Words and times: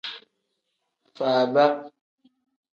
Faaba. 1.17 1.65